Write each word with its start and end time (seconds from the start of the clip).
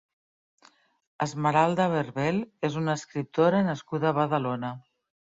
Esmeralda 1.25 1.87
Berbel 1.91 2.39
és 2.71 2.79
una 2.81 2.97
escriptora 3.01 3.61
nascuda 3.69 4.11
a 4.11 4.15
Badalona. 4.21 4.73